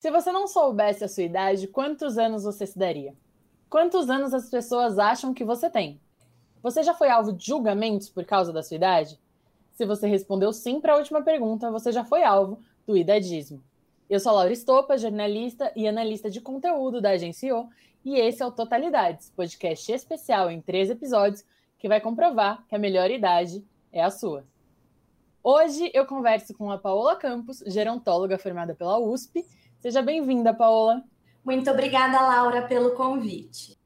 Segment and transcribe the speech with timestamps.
[0.00, 3.14] Se você não soubesse a sua idade, quantos anos você se daria?
[3.68, 6.00] Quantos anos as pessoas acham que você tem?
[6.62, 9.20] Você já foi alvo de julgamentos por causa da sua idade?
[9.72, 13.62] Se você respondeu sim para a última pergunta, você já foi alvo do idadismo.
[14.08, 17.68] Eu sou Laura Estopa, jornalista e analista de conteúdo da Agência O,
[18.02, 21.44] e esse é o Totalidades, podcast especial em três episódios
[21.78, 23.62] que vai comprovar que a melhor idade
[23.92, 24.46] é a sua.
[25.44, 29.44] Hoje eu converso com a Paola Campos, gerontóloga formada pela USP,
[29.80, 31.02] Seja bem-vinda, Paola.
[31.42, 33.78] Muito obrigada, Laura, pelo convite.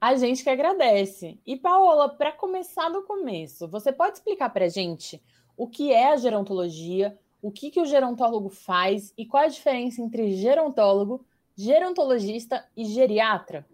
[0.00, 1.36] A gente que agradece.
[1.44, 5.20] E, Paola, para começar do começo, você pode explicar para a gente
[5.56, 10.00] o que é a gerontologia, o que, que o gerontólogo faz e qual a diferença
[10.00, 11.26] entre gerontólogo,
[11.56, 13.66] gerontologista e geriatra?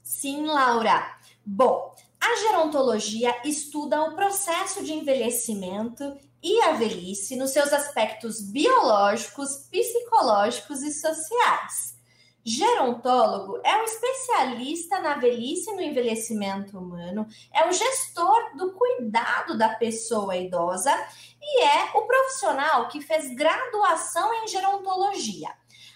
[0.00, 1.18] Sim, Laura.
[1.44, 9.68] Bom, a gerontologia estuda o processo de envelhecimento e a velhice nos seus aspectos biológicos,
[9.70, 11.98] psicológicos e sociais.
[12.44, 19.58] Gerontólogo é um especialista na velhice e no envelhecimento humano, é o gestor do cuidado
[19.58, 20.94] da pessoa idosa
[21.42, 25.50] e é o profissional que fez graduação em gerontologia.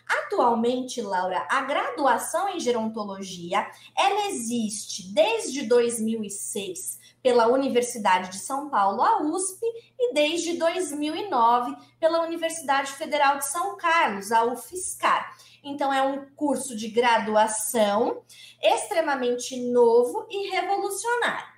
[0.08, 9.00] Atualmente, Laura, a graduação em gerontologia, ela existe desde 2006 pela Universidade de São Paulo,
[9.00, 9.64] a USP,
[9.98, 15.36] e desde 2009 pela Universidade Federal de São Carlos, a UFSCar.
[15.62, 18.22] Então, é um curso de graduação
[18.60, 21.52] extremamente novo e revolucionário.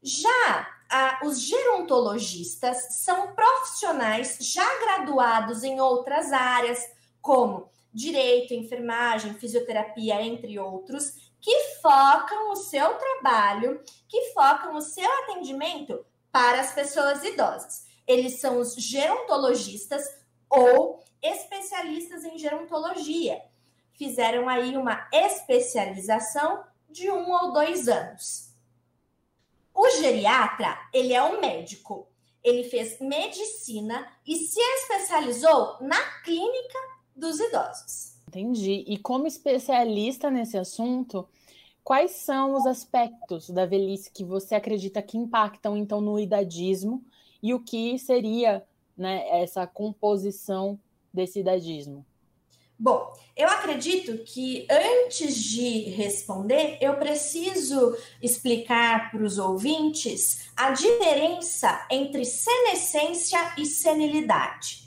[0.00, 6.80] Já ah, os gerontologistas são profissionais já graduados em outras áreas,
[7.26, 15.10] como direito, enfermagem, fisioterapia, entre outros, que focam o seu trabalho, que focam o seu
[15.24, 17.84] atendimento para as pessoas idosas.
[18.06, 20.04] Eles são os gerontologistas
[20.48, 23.42] ou especialistas em gerontologia.
[23.94, 28.54] Fizeram aí uma especialização de um ou dois anos.
[29.74, 32.06] O geriatra, ele é um médico.
[32.44, 38.16] Ele fez medicina e se especializou na clínica dos idosos.
[38.28, 38.84] Entendi.
[38.86, 41.26] E como especialista nesse assunto,
[41.86, 47.00] Quais são os aspectos da velhice que você acredita que impactam então no idadismo
[47.40, 48.66] e o que seria
[48.98, 50.80] né, essa composição
[51.14, 52.04] desse idadismo?
[52.76, 61.86] Bom, eu acredito que antes de responder, eu preciso explicar para os ouvintes a diferença
[61.88, 64.85] entre senescência e senilidade.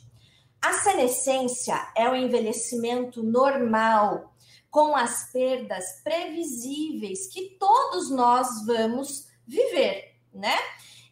[0.61, 4.33] A senescência é o envelhecimento normal
[4.69, 10.57] com as perdas previsíveis que todos nós vamos viver, né?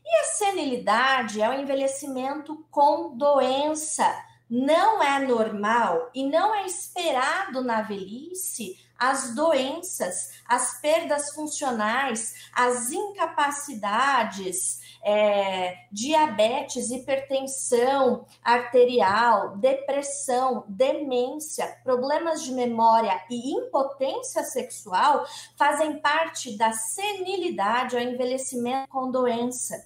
[0.05, 4.05] E a senilidade é o envelhecimento com doença.
[4.49, 12.91] Não é normal e não é esperado na velhice as doenças, as perdas funcionais, as
[12.91, 25.25] incapacidades, é, diabetes, hipertensão arterial, depressão, demência, problemas de memória e impotência sexual
[25.55, 29.81] fazem parte da senilidade, ao envelhecimento com doença.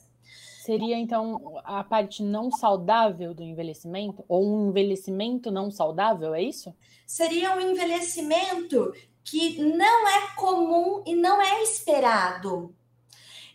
[0.66, 4.26] Seria então a parte não saudável do envelhecimento?
[4.28, 6.74] Ou um envelhecimento não saudável, é isso?
[7.06, 8.92] Seria um envelhecimento
[9.24, 12.74] que não é comum e não é esperado.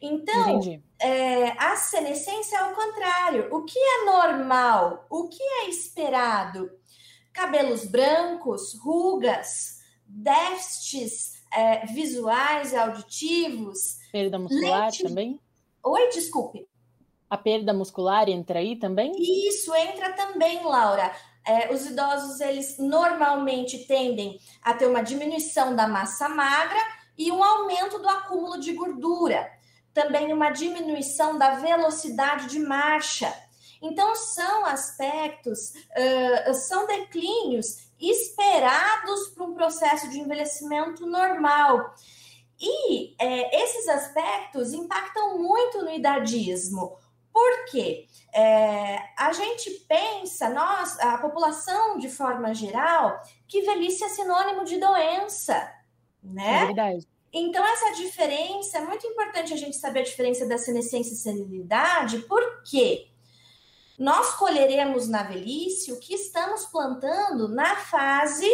[0.00, 0.60] Então,
[1.00, 3.48] é, a senescência é o contrário.
[3.54, 5.06] O que é normal?
[5.10, 6.70] O que é esperado?
[7.32, 13.98] Cabelos brancos, rugas, déficits é, visuais e auditivos.
[14.12, 15.02] Perda muscular lente...
[15.02, 15.40] também?
[15.84, 16.66] Oi, desculpe.
[17.28, 19.12] A perda muscular entra aí também?
[19.18, 21.12] Isso, entra também, Laura.
[21.44, 26.80] É, os idosos, eles normalmente tendem a ter uma diminuição da massa magra
[27.16, 29.48] e um aumento do acúmulo de gordura
[29.96, 33.34] também uma diminuição da velocidade de marcha.
[33.80, 41.94] Então, são aspectos, uh, são declínios esperados para um processo de envelhecimento normal.
[42.60, 46.98] E é, esses aspectos impactam muito no idadismo.
[47.32, 48.06] Por quê?
[48.34, 53.18] É, a gente pensa, nós, a população de forma geral,
[53.48, 55.72] que velhice é sinônimo de doença,
[56.22, 56.62] né?
[56.62, 57.15] É verdade.
[57.38, 62.20] Então, essa diferença, é muito importante a gente saber a diferença da senescência e senilidade,
[62.20, 63.08] porque
[63.98, 68.50] nós colheremos na velhice o que estamos plantando na fase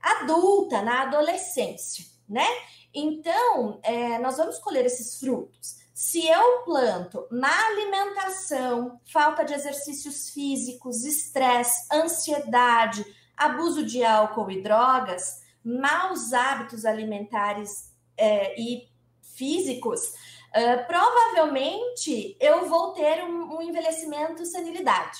[0.00, 2.46] adulta, na adolescência, né?
[2.94, 5.74] Então, é, nós vamos colher esses frutos.
[5.92, 13.04] Se eu planto má alimentação, falta de exercícios físicos, estresse, ansiedade,
[13.36, 18.88] abuso de álcool e drogas, maus hábitos alimentares é, e
[19.36, 25.18] físicos, uh, provavelmente eu vou ter um, um envelhecimento senilidade.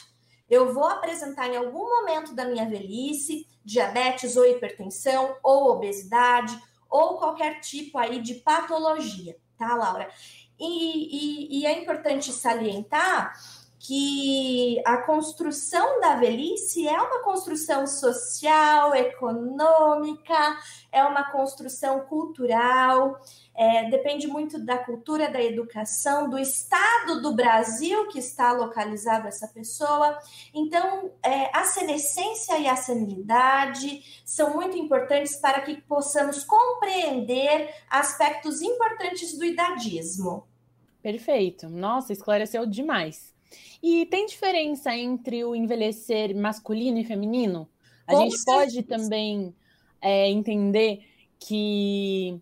[0.48, 6.56] Eu vou apresentar em algum momento da minha velhice diabetes ou hipertensão ou obesidade
[6.88, 10.08] ou qualquer tipo aí de patologia, tá, Laura?
[10.58, 13.34] E, e, e é importante salientar
[13.87, 20.59] que a construção da velhice é uma construção social, econômica,
[20.91, 23.17] é uma construção cultural,
[23.55, 29.47] é, depende muito da cultura, da educação, do estado do Brasil que está localizado essa
[29.47, 30.19] pessoa.
[30.53, 38.61] Então, é, a senescência e a senilidade são muito importantes para que possamos compreender aspectos
[38.62, 40.44] importantes do idadismo.
[41.00, 41.69] Perfeito.
[41.69, 43.36] Nossa, esclareceu demais.
[43.82, 47.69] E tem diferença entre o envelhecer masculino e feminino?
[48.06, 49.55] A Com gente pode também
[50.00, 51.03] é, entender
[51.38, 52.41] que,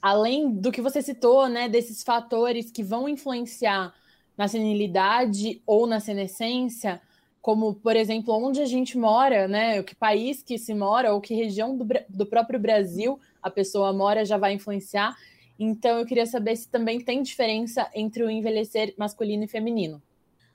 [0.00, 3.94] além do que você citou, né, desses fatores que vão influenciar
[4.36, 7.00] na senilidade ou na senescência,
[7.40, 11.20] como, por exemplo, onde a gente mora, né, o que país que se mora ou
[11.20, 15.16] que região do, do próprio Brasil a pessoa mora já vai influenciar.
[15.58, 20.00] Então, eu queria saber se também tem diferença entre o envelhecer masculino e feminino.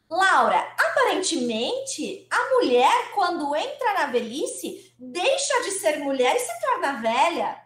[0.10, 7.02] Laura, aparentemente, a mulher, quando entra na velhice, deixa de ser mulher e se torna
[7.02, 7.62] velha.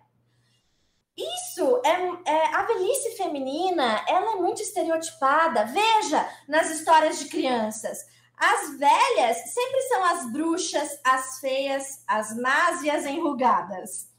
[1.16, 5.66] Isso é, é, a velhice feminina, ela é muito estereotipada.
[5.66, 8.00] Veja nas histórias de crianças.
[8.36, 14.10] As velhas sempre são as bruxas, as feias, as más e as enrugadas.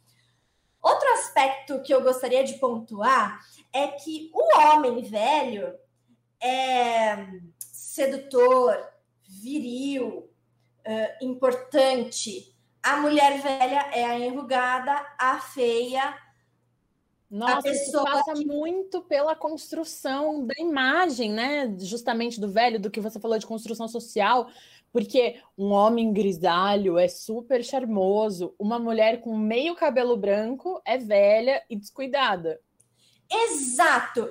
[0.81, 3.41] Outro aspecto que eu gostaria de pontuar
[3.73, 5.75] é que o homem velho
[6.43, 8.77] é sedutor,
[9.27, 10.29] viril,
[11.21, 12.55] importante.
[12.83, 16.19] A mulher velha é a enrugada, a feia.
[17.31, 18.44] Nossa, a pessoa isso passa que...
[18.44, 21.75] muito pela construção da imagem, né?
[21.79, 24.50] Justamente do velho, do que você falou de construção social,
[24.93, 31.62] porque um homem grisalho é super charmoso, uma mulher com meio cabelo branco é velha
[31.71, 32.61] e descuidada.
[33.31, 34.31] Exato.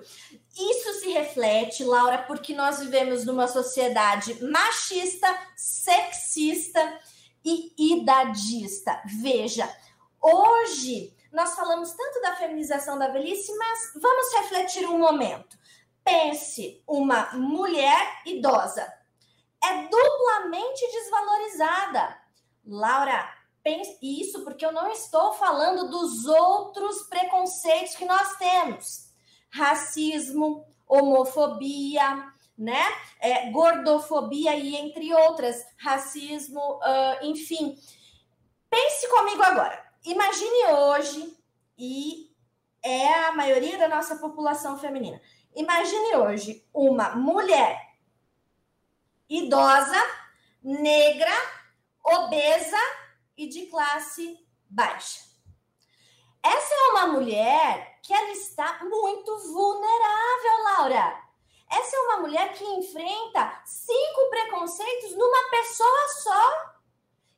[0.57, 6.99] Isso se reflete, Laura, porque nós vivemos numa sociedade machista, sexista
[7.43, 9.01] e idadista.
[9.05, 9.73] Veja,
[10.21, 15.57] hoje nós falamos tanto da feminização da velhice, mas vamos refletir um momento.
[16.03, 18.91] Pense uma mulher idosa.
[19.63, 22.17] É duplamente desvalorizada.
[22.65, 23.33] Laura,
[23.63, 29.10] pense isso porque eu não estou falando dos outros preconceitos que nós temos
[29.51, 32.83] racismo, homofobia, né?
[33.19, 37.77] É, gordofobia e entre outras, racismo, uh, enfim.
[38.69, 39.83] Pense comigo agora.
[40.05, 41.37] Imagine hoje,
[41.77, 42.31] e
[42.83, 45.21] é a maioria da nossa população feminina.
[45.55, 47.91] Imagine hoje uma mulher
[49.29, 50.01] idosa,
[50.63, 51.31] negra,
[52.03, 52.77] obesa
[53.37, 54.37] e de classe
[54.69, 55.30] baixa.
[56.43, 61.21] Essa é uma mulher que ela está muito vulnerável, Laura.
[61.71, 66.71] Essa é uma mulher que enfrenta cinco preconceitos numa pessoa só.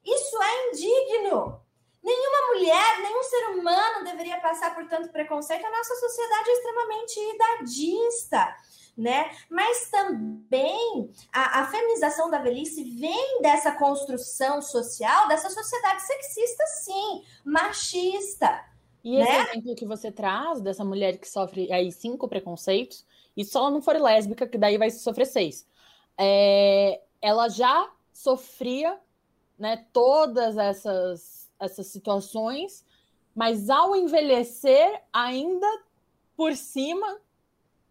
[0.05, 1.61] Isso é indigno.
[2.01, 5.65] Nenhuma mulher, nenhum ser humano deveria passar por tanto preconceito.
[5.65, 8.55] A nossa sociedade é extremamente idadista,
[8.97, 9.37] né?
[9.49, 17.23] Mas também a, a feminização da velhice vem dessa construção social, dessa sociedade sexista, sim,
[17.45, 18.72] machista.
[19.03, 19.51] E esse né?
[19.51, 23.05] exemplo que você traz dessa mulher que sofre aí cinco preconceitos,
[23.35, 25.67] e só não for lésbica, que daí vai sofrer seis.
[26.17, 28.97] É, ela já sofria
[29.59, 32.85] né, todas essas, essas situações,
[33.35, 35.67] mas ao envelhecer, ainda
[36.37, 37.17] por cima,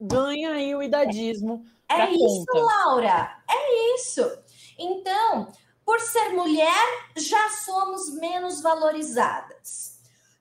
[0.01, 1.67] ganha aí o idadismo.
[1.89, 2.65] É, é isso, conta.
[2.65, 4.23] Laura, é isso.
[4.79, 5.49] Então,
[5.85, 9.92] por ser mulher, já somos menos valorizadas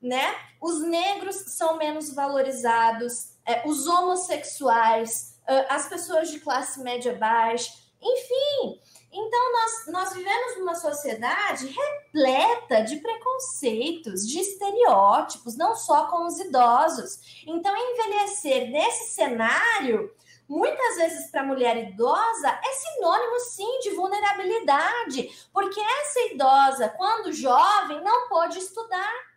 [0.01, 0.35] né?
[0.59, 5.31] Os negros são menos valorizados, é, os homossexuais,
[5.69, 8.79] as pessoas de classe média baixa, enfim.
[9.13, 16.39] Então, nós, nós vivemos numa sociedade repleta de preconceitos, de estereótipos, não só com os
[16.39, 17.43] idosos.
[17.45, 20.13] Então, envelhecer nesse cenário,
[20.47, 27.33] muitas vezes para a mulher idosa, é sinônimo sim de vulnerabilidade, porque essa idosa, quando
[27.33, 29.30] jovem, não pôde estudar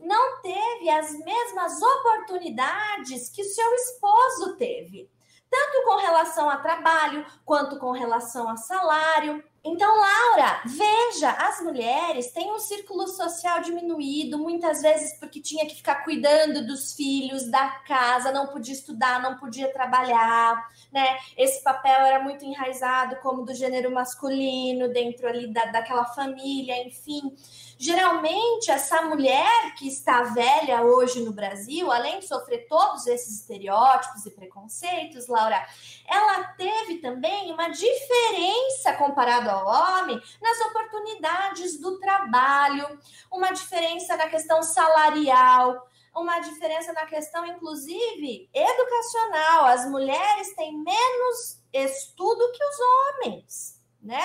[0.00, 5.10] não teve as mesmas oportunidades que seu esposo teve,
[5.50, 9.42] tanto com relação a trabalho quanto com relação a salário.
[9.68, 15.74] Então, Laura, veja, as mulheres têm um círculo social diminuído, muitas vezes porque tinha que
[15.74, 21.18] ficar cuidando dos filhos, da casa, não podia estudar, não podia trabalhar, né?
[21.36, 27.34] Esse papel era muito enraizado como do gênero masculino, dentro ali da, daquela família, enfim.
[27.78, 34.24] Geralmente, essa mulher que está velha hoje no Brasil, além de sofrer todos esses estereótipos
[34.24, 35.62] e preconceitos, Laura,
[36.08, 42.98] ela teve também uma diferença comparado ao homem nas oportunidades do trabalho,
[43.30, 49.66] uma diferença na questão salarial, uma diferença na questão, inclusive, educacional.
[49.66, 54.22] As mulheres têm menos estudo que os homens, né?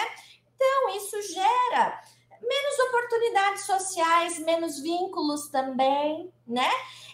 [0.55, 2.01] Então, isso gera
[2.41, 6.69] menos oportunidades sociais, menos vínculos também, né?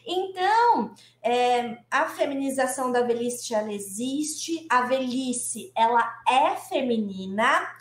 [0.06, 7.76] Então, é, a feminização da velhice ela existe, a velhice ela é feminina,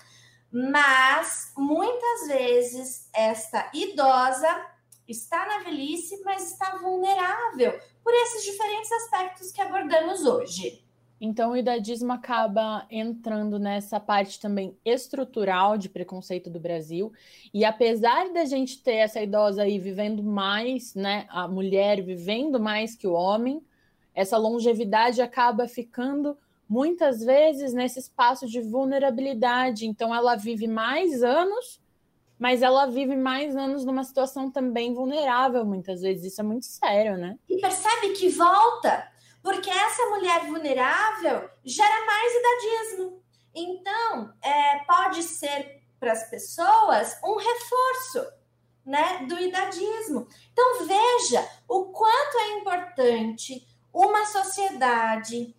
[0.50, 4.49] mas muitas vezes esta idosa
[5.07, 10.86] está na velhice, mas está vulnerável por esses diferentes aspectos que abordamos hoje.
[11.20, 17.12] Então, o idadismo acaba entrando nessa parte também estrutural de preconceito do Brasil.
[17.54, 22.94] E apesar da gente ter essa idosa aí vivendo mais, né, a mulher vivendo mais
[22.94, 23.62] que o homem,
[24.14, 26.37] essa longevidade acaba ficando
[26.68, 29.87] muitas vezes nesse espaço de vulnerabilidade.
[29.87, 31.80] Então, ela vive mais anos,
[32.38, 36.32] mas ela vive mais anos numa situação também vulnerável, muitas vezes.
[36.32, 37.38] Isso é muito sério, né?
[37.49, 39.15] E percebe que volta
[39.47, 43.23] porque essa mulher vulnerável gera mais idadismo.
[43.55, 48.26] Então, é, pode ser para as pessoas um reforço
[48.85, 50.26] né, do idadismo.
[50.53, 55.55] Então, veja o quanto é importante uma sociedade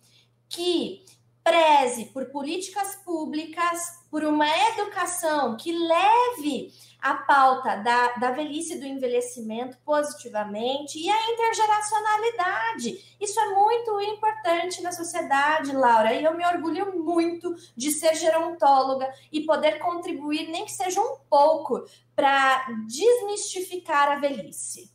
[0.50, 1.06] que
[1.42, 8.80] preze por políticas públicas, por uma educação que leve a pauta da, da velhice e
[8.80, 13.16] do envelhecimento positivamente e a intergeracionalidade.
[13.20, 19.08] Isso é muito importante na sociedade, Laura, e eu me orgulho muito de ser gerontóloga
[19.32, 24.92] e poder contribuir, nem que seja um pouco, para desmistificar a velhice.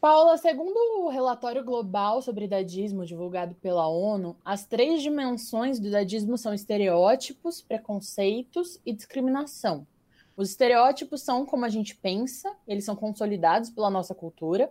[0.00, 6.36] Paula, segundo o relatório global sobre idadismo divulgado pela ONU, as três dimensões do idadismo
[6.36, 9.86] são estereótipos, preconceitos e discriminação.
[10.36, 14.70] Os estereótipos são como a gente pensa, eles são consolidados pela nossa cultura.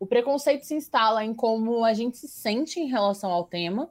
[0.00, 3.90] O preconceito se instala em como a gente se sente em relação ao tema,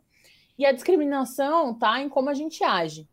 [0.58, 3.08] e a discriminação está em como a gente age.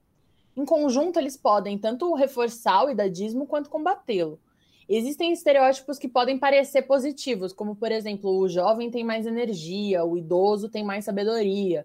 [0.57, 4.41] Em conjunto, eles podem tanto reforçar o idadismo quanto combatê-lo.
[4.89, 10.17] Existem estereótipos que podem parecer positivos, como, por exemplo, o jovem tem mais energia, o
[10.17, 11.85] idoso tem mais sabedoria,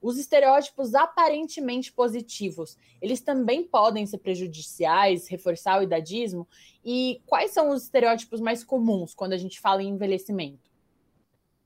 [0.00, 6.48] os estereótipos aparentemente positivos, eles também podem ser prejudiciais, reforçar o idadismo?
[6.84, 10.70] E quais são os estereótipos mais comuns quando a gente fala em envelhecimento?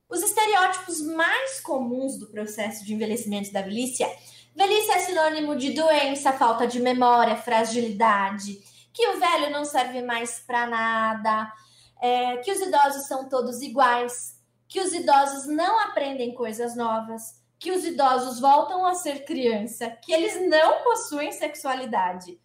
[0.09, 4.19] Os estereótipos mais comuns do processo de envelhecimento da velhice é
[4.55, 8.59] velhice é sinônimo de doença, falta de memória, fragilidade,
[8.93, 11.53] que o velho não serve mais para nada,
[12.01, 14.39] é, que os idosos são todos iguais,
[14.69, 20.13] que os idosos não aprendem coisas novas, que os idosos voltam a ser criança, que
[20.13, 22.39] eles não possuem sexualidade.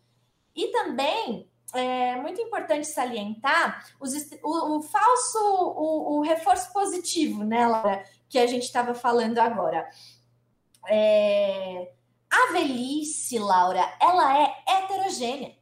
[0.55, 7.67] E também é muito importante salientar os, o, o, falso, o, o, reforço positivo, né,
[7.67, 9.89] Laura, que a gente estava falando agora.
[10.87, 11.91] É,
[12.31, 15.53] a velhice, Laura, ela é heterogênea.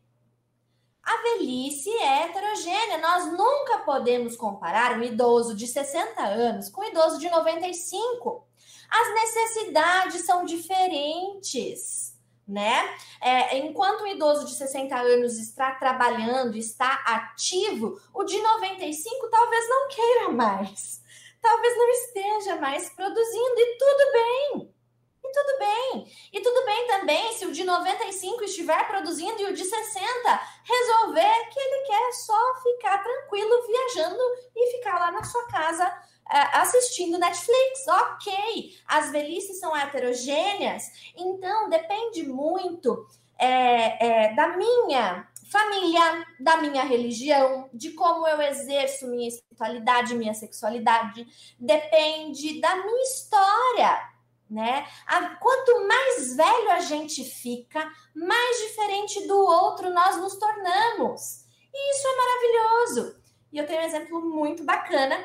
[1.01, 2.99] A velhice é heterogênea.
[2.99, 8.46] Nós nunca podemos comparar um idoso de 60 anos com um idoso de 95.
[8.89, 12.17] As necessidades são diferentes,
[12.47, 12.95] né?
[13.21, 19.69] É, enquanto um idoso de 60 anos está trabalhando, está ativo, o de 95 talvez
[19.69, 21.01] não queira mais,
[21.41, 24.77] talvez não esteja mais produzindo, e tudo bem.
[25.27, 26.13] E tudo bem.
[26.31, 31.49] E tudo bem também se o de 95 estiver produzindo e o de 60 resolver
[31.49, 34.23] que ele quer só ficar tranquilo viajando
[34.55, 35.93] e ficar lá na sua casa
[36.29, 38.75] assistindo Netflix, ok.
[38.87, 40.83] As velhices são heterogêneas,
[41.15, 43.07] então depende muito
[43.37, 50.33] é, é, da minha família, da minha religião, de como eu exerço minha espiritualidade, minha
[50.33, 51.25] sexualidade,
[51.57, 54.09] depende da minha história,
[54.49, 54.85] né?
[55.05, 61.45] A, quanto mais velho a gente fica, mais diferente do outro nós nos tornamos.
[61.73, 63.21] E isso é maravilhoso.
[63.51, 65.17] E eu tenho um exemplo muito bacana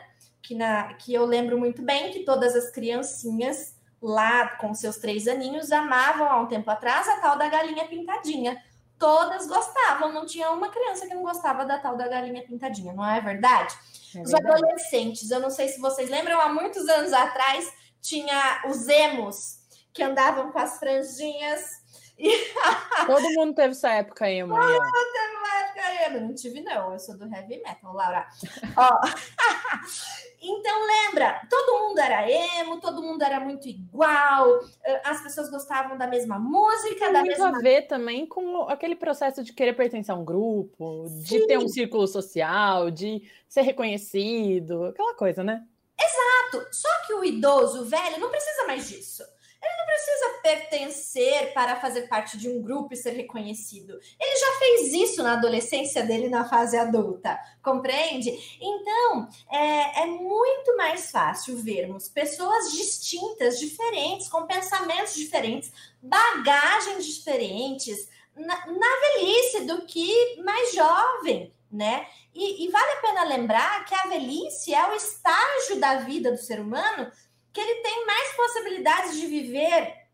[0.42, 5.28] que, na, que eu lembro muito bem que todas as criancinhas lá com seus três
[5.28, 8.60] aninhos amavam há um tempo atrás a tal da galinha pintadinha.
[8.98, 13.04] todas gostavam, não tinha uma criança que não gostava da tal da galinha pintadinha, não
[13.04, 13.74] é verdade?
[14.14, 18.88] É os adolescentes, eu não sei se vocês lembram, há muitos anos atrás tinha os
[18.88, 19.58] emos
[19.92, 21.81] que andavam com as franjinhas
[23.06, 24.60] Todo mundo teve essa época aí, mãe.
[24.60, 26.20] Todo mundo teve uma época emo.
[26.28, 26.92] Não tive, não.
[26.92, 28.28] Eu sou do heavy metal, Laura.
[28.76, 29.00] Ó.
[30.40, 34.60] então, lembra, todo mundo era emo, todo mundo era muito igual,
[35.04, 37.58] as pessoas gostavam da mesma música, Tem da muito mesma...
[37.58, 41.22] a ver também com aquele processo de querer pertencer a um grupo, Sim.
[41.22, 45.64] de ter um círculo social, de ser reconhecido, aquela coisa, né?
[46.00, 46.66] Exato.
[46.72, 49.22] Só que o idoso, o velho, não precisa mais disso.
[49.62, 53.98] Ele não precisa pertencer para fazer parte de um grupo e ser reconhecido.
[54.18, 58.30] Ele já fez isso na adolescência dele, na fase adulta, compreende?
[58.60, 68.08] Então, é, é muito mais fácil vermos pessoas distintas, diferentes, com pensamentos diferentes, bagagens diferentes
[68.34, 72.06] na, na velhice do que mais jovem, né?
[72.34, 76.38] E, e vale a pena lembrar que a velhice é o estágio da vida do
[76.38, 77.12] ser humano
[77.52, 80.08] que ele tem mais possibilidades de viver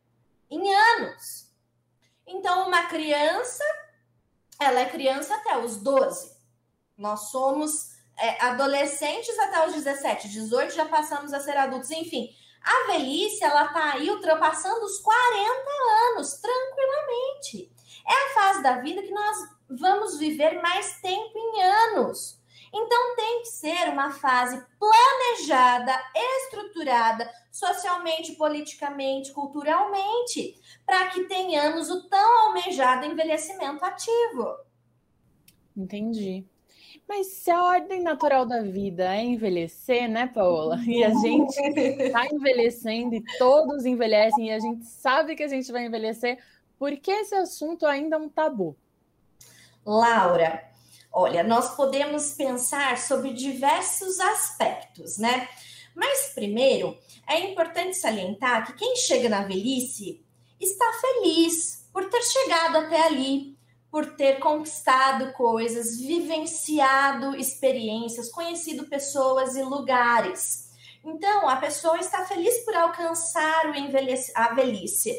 [0.51, 1.49] em anos.
[2.27, 3.65] Então, uma criança,
[4.61, 6.37] ela é criança até os 12.
[6.97, 12.29] Nós somos é, adolescentes até os 17, 18 já passamos a ser adultos, enfim.
[12.63, 15.15] A velhice, ela tá aí ultrapassando os 40
[16.11, 17.73] anos, tranquilamente.
[18.07, 19.37] É a fase da vida que nós
[19.71, 22.38] vamos viver mais tempo em anos.
[22.73, 30.55] Então tem que ser uma fase planejada, estruturada, socialmente, politicamente, culturalmente,
[30.87, 34.57] para que tenhamos o tão almejado envelhecimento ativo.
[35.77, 36.45] Entendi.
[37.09, 40.79] Mas se a ordem natural da vida é envelhecer, né, Paola?
[40.87, 45.73] E a gente está envelhecendo e todos envelhecem e a gente sabe que a gente
[45.73, 46.39] vai envelhecer,
[46.79, 48.77] por que esse assunto ainda é um tabu?
[49.87, 50.68] Laura,
[51.13, 55.49] Olha, nós podemos pensar sobre diversos aspectos, né?
[55.95, 56.97] Mas primeiro,
[57.27, 60.25] é importante salientar que quem chega na velhice
[60.61, 63.59] está feliz por ter chegado até ali,
[63.91, 70.69] por ter conquistado coisas, vivenciado experiências, conhecido pessoas e lugares.
[71.05, 73.75] Então, a pessoa está feliz por alcançar o
[74.35, 75.19] a velhice.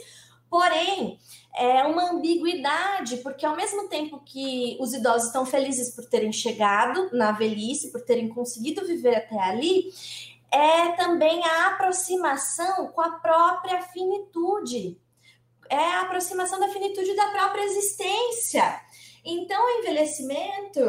[0.50, 1.20] Porém,
[1.56, 7.10] é uma ambiguidade, porque ao mesmo tempo que os idosos estão felizes por terem chegado
[7.12, 9.92] na velhice, por terem conseguido viver até ali,
[10.52, 15.00] é também a aproximação com a própria finitude.
[15.70, 18.82] É a aproximação da finitude da própria existência.
[19.24, 20.80] Então, o envelhecimento,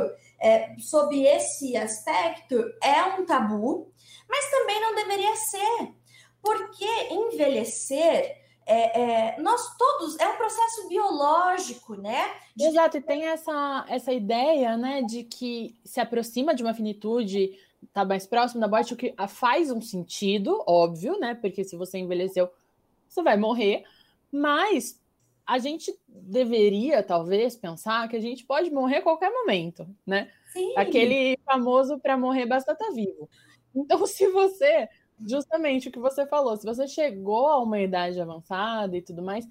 [0.41, 3.93] é, sob esse aspecto, é um tabu,
[4.29, 5.95] mas também não deveria ser,
[6.41, 8.40] porque envelhecer
[8.71, 12.31] é, é, nós todos, é um processo biológico, né?
[12.55, 12.67] De...
[12.67, 17.59] Exato, e tem essa, essa ideia, né, de que se aproxima de uma finitude,
[17.93, 21.35] tá mais próximo da morte, o que faz um sentido, óbvio, né?
[21.35, 22.49] Porque se você envelheceu,
[23.09, 23.83] você vai morrer,
[24.31, 25.01] mas
[25.45, 30.31] a gente deveria, talvez, pensar que a gente pode morrer a qualquer momento, né?
[30.53, 30.75] Sim.
[30.77, 33.29] Aquele famoso para morrer basta estar tá vivo.
[33.75, 34.89] Então, se você
[35.27, 36.57] justamente o que você falou.
[36.57, 39.47] Se você chegou a uma idade avançada e tudo mais,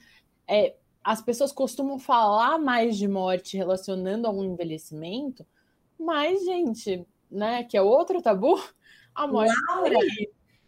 [0.47, 5.45] é, as pessoas costumam falar mais de morte relacionando a um envelhecimento,
[5.99, 8.61] mas, gente, né, que é outro tabu,
[9.13, 9.53] a morte.
[9.67, 9.97] Laura,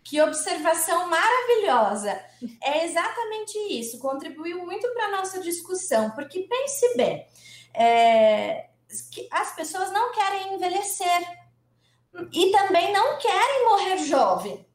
[0.03, 2.19] que observação maravilhosa!
[2.61, 7.25] É exatamente isso, contribuiu muito para a nossa discussão, porque pense bem,
[7.73, 8.69] é,
[9.31, 11.41] as pessoas não querem envelhecer
[12.33, 14.65] e também não querem morrer jovem.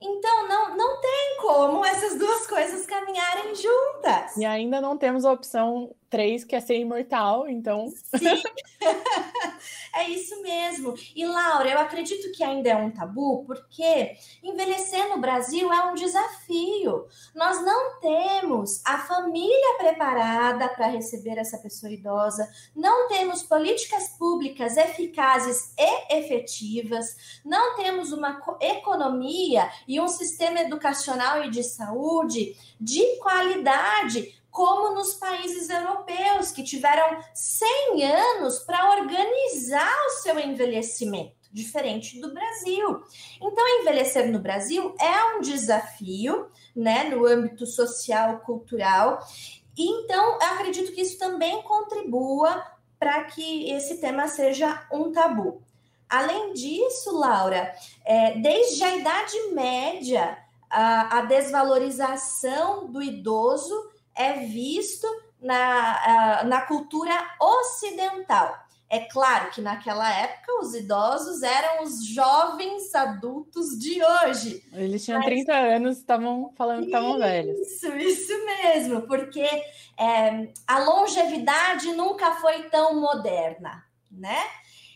[0.00, 4.36] Então, não, não tem como essas duas coisas caminharem juntas.
[4.36, 7.88] E ainda não temos a opção 3, que é ser imortal, então.
[7.90, 8.42] Sim,
[9.94, 10.94] é isso mesmo.
[11.14, 15.94] E Laura, eu acredito que ainda é um tabu, porque envelhecer no Brasil é um
[15.94, 17.06] desafio.
[17.34, 24.76] Nós não temos a família preparada para receber essa pessoa idosa, não temos políticas públicas
[24.76, 33.16] eficazes e efetivas, não temos uma economia e um sistema educacional e de saúde de
[33.16, 42.18] qualidade como nos países europeus, que tiveram 100 anos para organizar o seu envelhecimento, diferente
[42.18, 43.02] do Brasil.
[43.38, 49.18] Então, envelhecer no Brasil é um desafio, né, no âmbito social, cultural.
[49.76, 52.64] E, então, acredito que isso também contribua
[52.98, 55.62] para que esse tema seja um tabu.
[56.08, 57.74] Além disso, Laura,
[58.06, 60.38] é, desde a Idade Média,
[60.70, 65.06] a, a desvalorização do idoso é visto
[65.40, 68.66] na, na cultura ocidental.
[68.88, 74.64] É claro que naquela época os idosos eram os jovens adultos de hoje.
[74.72, 75.26] Eles tinham mas...
[75.26, 77.58] 30 anos, estavam falando que estavam velhos.
[77.58, 79.42] Isso, isso mesmo, porque
[79.98, 84.38] é, a longevidade nunca foi tão moderna, né?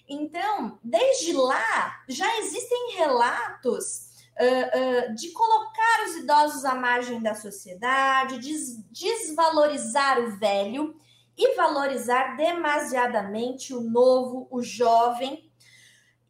[0.09, 4.10] Então, desde lá, já existem relatos
[4.41, 10.99] uh, de colocar os idosos à margem da sociedade, des desvalorizar o velho
[11.37, 15.51] e valorizar demasiadamente o novo, o jovem,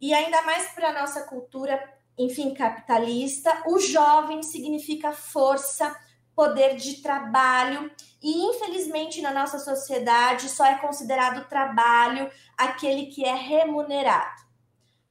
[0.01, 1.83] e ainda mais para a nossa cultura,
[2.17, 5.95] enfim, capitalista, o jovem significa força,
[6.35, 7.91] poder de trabalho,
[8.23, 14.43] e infelizmente na nossa sociedade só é considerado trabalho aquele que é remunerado,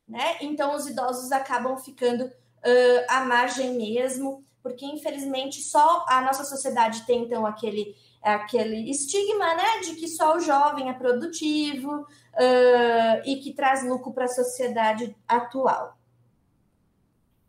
[0.08, 0.38] né?
[0.42, 2.32] Então os idosos acabam ficando
[2.66, 9.56] uh, à margem mesmo, porque infelizmente só a nossa sociedade tem então aquele aquele estigma,
[9.56, 14.28] né, de que só o jovem é produtivo uh, e que traz lucro para a
[14.28, 15.98] sociedade atual.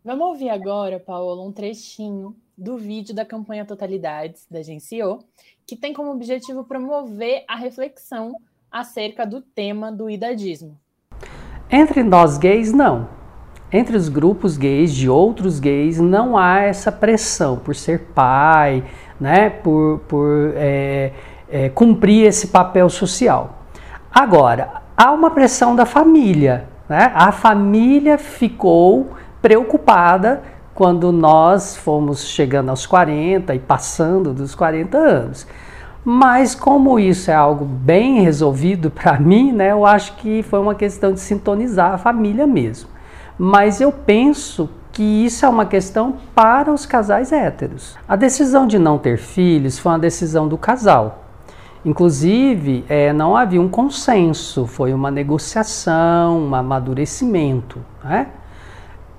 [0.05, 5.25] Vamos ouvir agora, Paola, um trechinho do vídeo da campanha Totalidades da Agenciou,
[5.66, 10.79] que tem como objetivo promover a reflexão acerca do tema do idadismo.
[11.70, 13.19] Entre nós gays, não.
[13.72, 18.83] Entre os grupos gays de outros gays, não há essa pressão por ser pai,
[19.20, 21.12] né, por, por é,
[21.48, 23.61] é, cumprir esse papel social.
[24.12, 26.64] Agora, há uma pressão da família.
[26.88, 27.12] Né?
[27.14, 30.42] A família ficou preocupada
[30.74, 35.46] quando nós fomos chegando aos 40 e passando dos 40 anos.
[36.04, 40.74] Mas como isso é algo bem resolvido para mim, né, eu acho que foi uma
[40.74, 42.88] questão de sintonizar a família mesmo.
[43.42, 47.96] Mas eu penso que isso é uma questão para os casais héteros.
[48.07, 51.24] A decisão de não ter filhos foi uma decisão do casal.
[51.83, 57.79] Inclusive, é, não havia um consenso, foi uma negociação, um amadurecimento.
[58.05, 58.26] Né?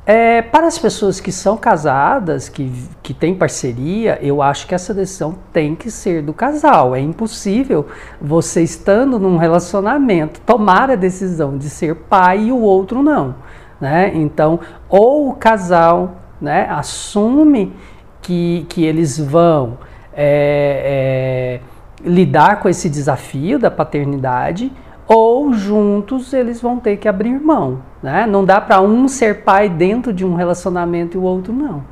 [0.05, 4.93] É, para as pessoas que são casadas, que, que têm parceria, eu acho que essa
[4.93, 6.95] decisão tem que ser do casal.
[6.95, 7.87] É impossível
[8.21, 13.33] você, estando num relacionamento, tomar a decisão de ser pai e o outro não.
[13.81, 14.11] Né?
[14.13, 17.73] Então, ou o casal né, assume
[18.21, 19.79] que, que eles vão
[20.13, 21.59] é,
[22.05, 24.71] é, lidar com esse desafio da paternidade,
[25.07, 27.79] ou juntos eles vão ter que abrir mão.
[28.03, 28.27] Né?
[28.27, 31.83] Não dá para um ser pai dentro de um relacionamento e o outro não.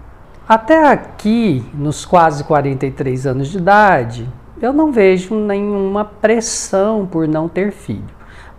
[0.47, 4.29] Até aqui, nos quase 43 anos de idade,
[4.61, 8.03] eu não vejo nenhuma pressão por não ter filho.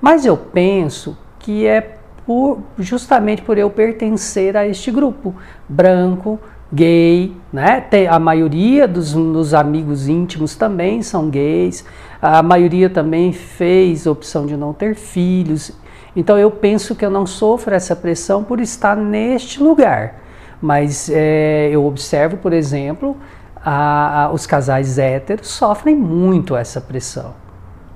[0.00, 1.99] Mas eu penso que é
[2.30, 5.34] por, justamente por eu pertencer a este grupo
[5.68, 6.38] branco,
[6.72, 7.80] gay, né?
[7.80, 11.84] Tem, a maioria dos, dos amigos íntimos também são gays,
[12.22, 15.72] a maioria também fez opção de não ter filhos.
[16.14, 20.20] Então eu penso que eu não sofro essa pressão por estar neste lugar.
[20.62, 23.16] Mas é, eu observo, por exemplo,
[23.56, 27.34] a, a, os casais héteros sofrem muito essa pressão.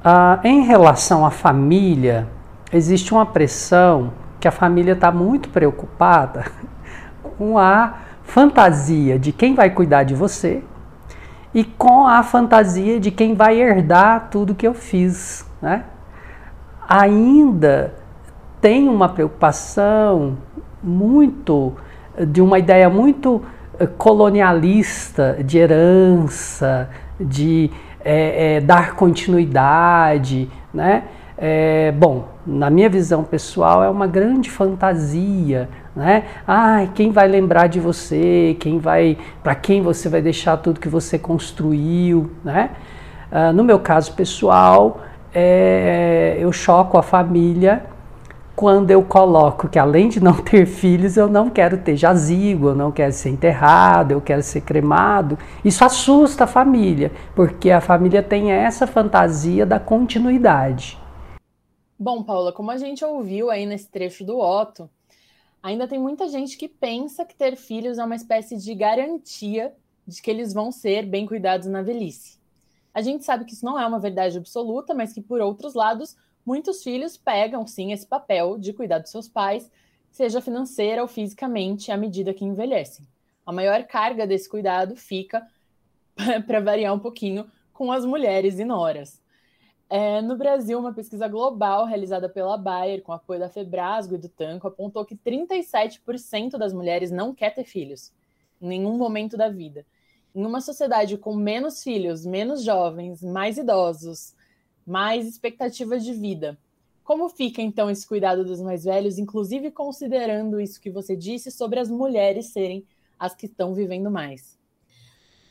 [0.02, 2.26] Ah, em relação à família,
[2.72, 6.44] existe uma pressão que a família está muito preocupada
[7.38, 10.62] com a fantasia de quem vai cuidar de você
[11.54, 15.46] e com a fantasia de quem vai herdar tudo que eu fiz.
[15.62, 15.84] Né?
[16.86, 17.94] Ainda
[18.60, 20.36] tem uma preocupação
[20.82, 21.72] muito,
[22.28, 23.40] de uma ideia muito
[23.80, 27.70] eh, colonialista de herança, de
[28.04, 31.04] é, é, dar continuidade, né?
[31.38, 36.24] É, bom, na minha visão pessoal, é uma grande fantasia, né?
[36.46, 38.56] Ah, quem vai lembrar de você?
[38.60, 42.70] Quem vai, para quem você vai deixar tudo que você construiu, né?
[43.32, 45.00] Ah, no meu caso pessoal,
[45.34, 47.84] é, eu choco a família
[48.54, 52.74] quando eu coloco que além de não ter filhos, eu não quero ter jazigo, eu
[52.74, 55.36] não quero ser enterrado, eu quero ser cremado.
[55.64, 61.03] Isso assusta a família, porque a família tem essa fantasia da continuidade.
[61.98, 64.90] Bom, Paula, como a gente ouviu aí nesse trecho do Otto,
[65.62, 69.72] ainda tem muita gente que pensa que ter filhos é uma espécie de garantia
[70.04, 72.36] de que eles vão ser bem cuidados na velhice.
[72.92, 76.16] A gente sabe que isso não é uma verdade absoluta, mas que, por outros lados,
[76.44, 79.70] muitos filhos pegam sim esse papel de cuidar dos seus pais,
[80.10, 83.06] seja financeira ou fisicamente, à medida que envelhecem.
[83.46, 85.46] A maior carga desse cuidado fica,
[86.44, 89.23] para variar um pouquinho, com as mulheres e noras.
[89.96, 94.28] É, no Brasil, uma pesquisa global realizada pela Bayer, com apoio da Febrasgo e do
[94.28, 98.12] Tanco, apontou que 37% das mulheres não quer ter filhos,
[98.60, 99.86] em nenhum momento da vida.
[100.34, 104.34] em uma sociedade com menos filhos, menos jovens, mais idosos,
[104.84, 106.58] mais expectativa de vida,
[107.04, 111.78] como fica então esse cuidado dos mais velhos, inclusive considerando isso que você disse sobre
[111.78, 112.84] as mulheres serem
[113.16, 114.58] as que estão vivendo mais?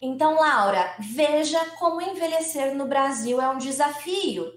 [0.05, 4.51] Então, Laura, veja como envelhecer no Brasil é um desafio,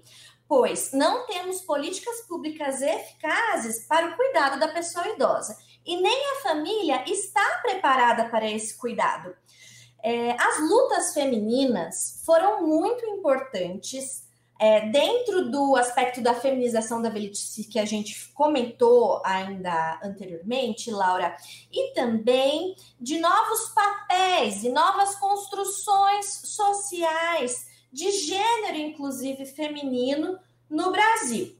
[0.45, 6.41] pois não temos políticas públicas eficazes para o cuidado da pessoa idosa e nem a
[6.41, 9.33] família está preparada para esse cuidado.
[10.03, 14.26] É, as lutas femininas foram muito importantes
[14.59, 21.35] é, dentro do aspecto da feminização da velhice que a gente comentou ainda anteriormente, Laura,
[21.71, 30.37] e também de novos papéis e novas construções sociais de gênero, inclusive feminino,
[30.69, 31.56] no Brasil.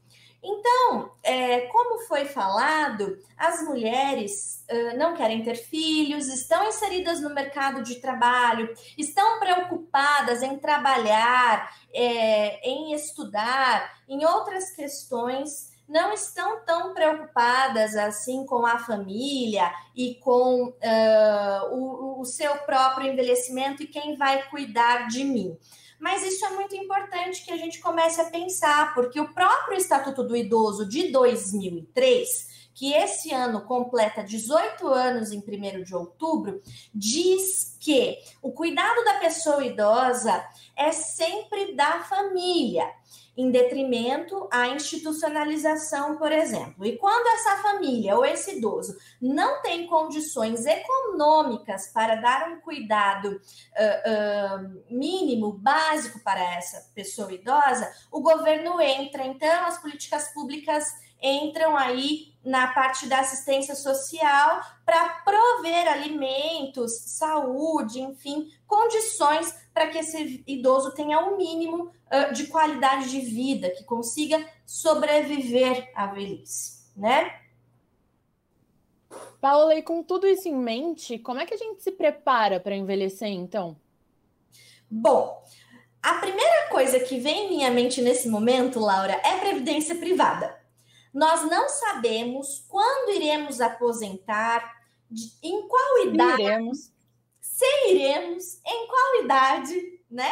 [0.49, 7.35] Então, é, como foi falado, as mulheres uh, não querem ter filhos, estão inseridas no
[7.35, 16.63] mercado de trabalho, estão preocupadas em trabalhar, é, em estudar, em outras questões, não estão
[16.65, 23.87] tão preocupadas assim com a família e com uh, o, o seu próprio envelhecimento e
[23.87, 25.57] quem vai cuidar de mim.
[25.99, 30.23] Mas isso é muito importante que a gente comece a pensar, porque o próprio Estatuto
[30.23, 36.61] do Idoso de 2003, que esse ano completa 18 anos em 1 de outubro,
[36.93, 42.87] diz que o cuidado da pessoa idosa é sempre da família
[43.37, 46.83] em detrimento à institucionalização, por exemplo.
[46.85, 53.27] E quando essa família ou esse idoso não tem condições econômicas para dar um cuidado
[53.29, 59.23] uh, uh, mínimo, básico para essa pessoa idosa, o governo entra.
[59.25, 60.85] Então, as políticas públicas
[61.21, 69.97] entram aí na parte da assistência social para prover alimentos, saúde, enfim, condições para que
[69.97, 76.07] esse idoso tenha o um mínimo uh, de qualidade de vida, que consiga sobreviver à
[76.07, 77.41] velhice, né?
[79.41, 82.75] Paula, e com tudo isso em mente, como é que a gente se prepara para
[82.75, 83.75] envelhecer, então?
[84.89, 85.43] Bom,
[86.01, 90.66] a primeira coisa que vem em minha mente nesse momento, Laura, é previdência privada.
[91.13, 94.77] Nós não sabemos quando iremos aposentar,
[95.41, 96.41] em qual idade.
[96.41, 96.91] Iremos.
[97.39, 100.31] Se iremos, em qual idade, né?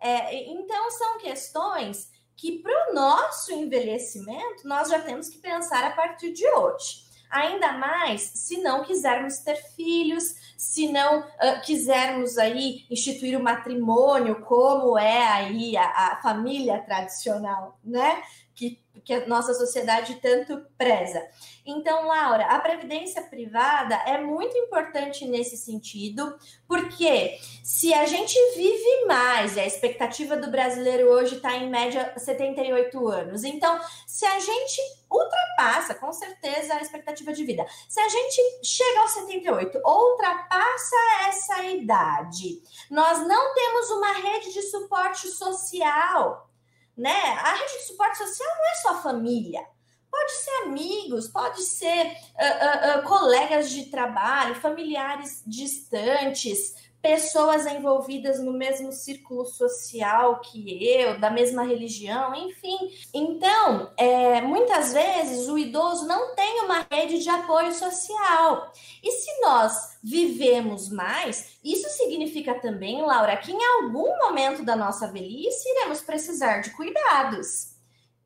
[0.00, 5.90] É, então, são questões que, para o nosso envelhecimento, nós já temos que pensar a
[5.90, 7.06] partir de hoje.
[7.30, 14.42] Ainda mais se não quisermos ter filhos, se não uh, quisermos aí instituir o matrimônio,
[14.42, 18.22] como é aí a, a família tradicional, né?
[18.54, 21.24] Que que a nossa sociedade tanto preza.
[21.64, 29.04] Então, Laura, a previdência privada é muito importante nesse sentido, porque se a gente vive
[29.06, 34.40] mais, e a expectativa do brasileiro hoje está em média 78 anos, então, se a
[34.40, 40.96] gente ultrapassa, com certeza, a expectativa de vida, se a gente chega aos 78, ultrapassa
[41.28, 46.50] essa idade, nós não temos uma rede de suporte social
[46.96, 47.10] né?
[47.10, 49.64] A rede de suporte social não é só família.
[50.10, 58.40] Pode ser amigos, pode ser uh, uh, uh, colegas de trabalho, familiares distantes, pessoas envolvidas
[58.40, 62.76] no mesmo círculo social que eu, da mesma religião, enfim.
[63.14, 68.72] Então, é, muitas vezes o idoso não tem uma rede de apoio social.
[69.04, 75.06] E se nós vivemos mais, isso significa também, Laura, que em algum momento da nossa
[75.06, 77.76] velhice iremos precisar de cuidados.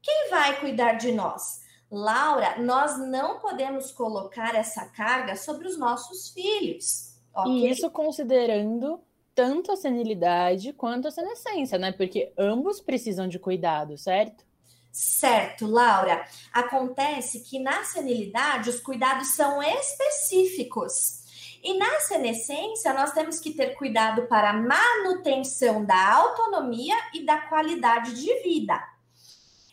[0.00, 1.60] Quem vai cuidar de nós?
[1.90, 7.09] Laura, nós não podemos colocar essa carga sobre os nossos filhos.
[7.34, 7.52] Okay.
[7.52, 9.00] E isso considerando
[9.34, 11.92] tanto a senilidade quanto a senescência, né?
[11.92, 14.44] Porque ambos precisam de cuidado, certo?
[14.92, 16.24] Certo, Laura.
[16.52, 21.20] Acontece que na senilidade os cuidados são específicos.
[21.62, 27.38] E na senescência, nós temos que ter cuidado para a manutenção da autonomia e da
[27.42, 28.82] qualidade de vida.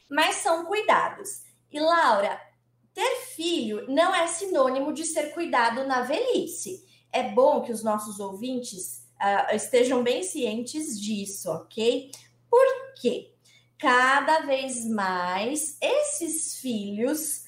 [0.09, 1.43] Mas são cuidados.
[1.71, 2.39] E Laura,
[2.93, 8.19] ter filho não é sinônimo de ser cuidado na velhice é bom que os nossos
[8.19, 12.11] ouvintes uh, estejam bem cientes disso, ok?
[12.49, 13.33] Porque
[13.77, 17.45] cada vez mais esses filhos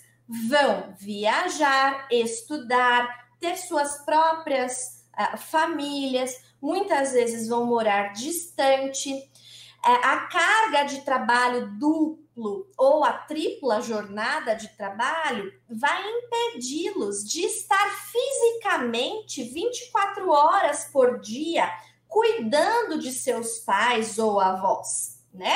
[0.47, 9.11] vão viajar, estudar, ter suas próprias uh, famílias, muitas vezes vão morar distante.
[9.13, 17.23] Uh, a carga de trabalho dupla duplo ou a tripla jornada de trabalho vai impedi-los
[17.23, 21.69] de estar fisicamente 24 horas por dia
[22.07, 25.55] cuidando de seus pais ou avós, né?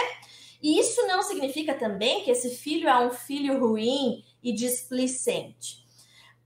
[0.61, 5.83] E isso não significa também que esse filho é um filho ruim e displicente.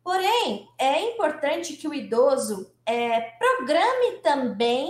[0.04, 4.88] Porém, é importante que o idoso é, programe também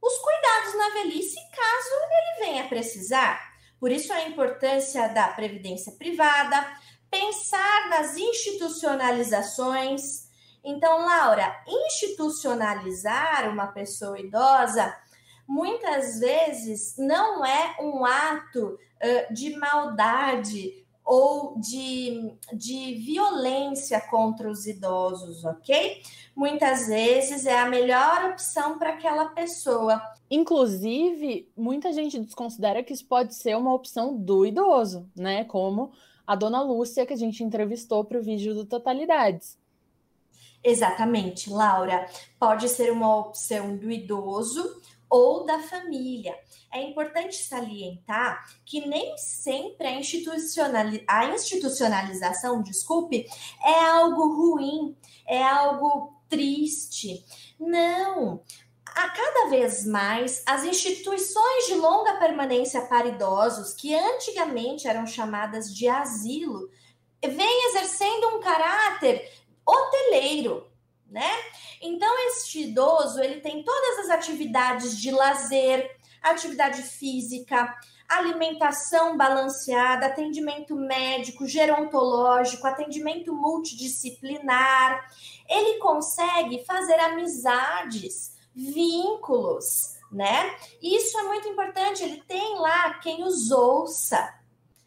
[0.00, 3.49] os cuidados na velhice caso ele venha precisar.
[3.80, 6.64] Por isso a importância da previdência privada,
[7.10, 10.28] pensar nas institucionalizações.
[10.62, 14.94] Então, Laura, institucionalizar uma pessoa idosa
[15.48, 24.64] muitas vezes não é um ato uh, de maldade ou de, de violência contra os
[24.64, 26.00] idosos, ok?
[26.36, 30.00] Muitas vezes é a melhor opção para aquela pessoa.
[30.30, 35.42] Inclusive, muita gente desconsidera que isso pode ser uma opção do idoso, né?
[35.42, 35.90] Como
[36.24, 39.58] a dona Lúcia, que a gente entrevistou para o vídeo do Totalidades.
[40.62, 42.06] Exatamente, Laura.
[42.38, 44.79] Pode ser uma opção do idoso
[45.10, 46.38] ou da família.
[46.72, 53.26] É importante salientar que nem sempre a, institucionali a institucionalização, desculpe,
[53.62, 54.96] é algo ruim,
[55.26, 57.24] é algo triste.
[57.58, 58.40] Não,
[58.86, 65.74] a cada vez mais, as instituições de longa permanência para idosos, que antigamente eram chamadas
[65.74, 66.70] de asilo,
[67.22, 69.30] vêm exercendo um caráter
[69.66, 70.70] hoteleiro,
[71.08, 71.30] né?
[71.82, 75.88] Então, este idoso, ele tem todas atividades de lazer,
[76.22, 77.74] atividade física,
[78.08, 85.08] alimentação balanceada, atendimento médico, gerontológico, atendimento multidisciplinar.
[85.48, 90.56] Ele consegue fazer amizades, vínculos, né?
[90.82, 92.02] Isso é muito importante.
[92.02, 94.34] Ele tem lá quem os ouça,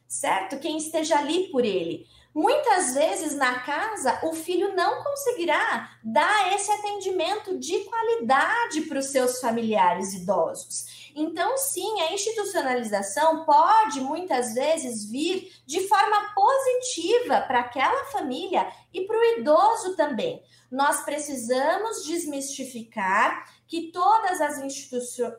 [0.06, 0.60] certo?
[0.60, 2.06] Quem esteja ali por ele.
[2.34, 9.06] Muitas vezes na casa o filho não conseguirá dar esse atendimento de qualidade para os
[9.08, 11.12] seus familiares idosos.
[11.16, 19.02] Então, sim, a institucionalização pode muitas vezes vir de forma positiva para aquela família e
[19.02, 20.42] para o idoso também.
[20.72, 24.58] Nós precisamos desmistificar que todas as